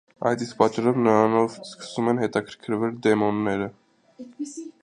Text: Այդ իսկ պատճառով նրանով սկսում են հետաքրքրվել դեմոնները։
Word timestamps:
Այդ 0.27 0.43
իսկ 0.45 0.55
պատճառով 0.61 0.97
նրանով 1.07 1.57
սկսում 1.65 2.11
են 2.13 2.23
հետաքրքրվել 2.25 2.99
դեմոնները։ 3.07 3.73